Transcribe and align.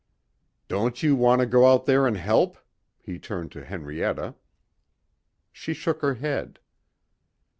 "Don't 0.67 1.03
you 1.03 1.15
want 1.15 1.41
to 1.41 1.45
go 1.45 1.71
out 1.71 1.85
there 1.85 2.07
and 2.07 2.17
help," 2.17 2.57
he 3.03 3.19
turned 3.19 3.51
to 3.51 3.63
Henrietta. 3.63 4.33
She 5.51 5.75
shook 5.75 6.01
her 6.01 6.15
head. 6.15 6.57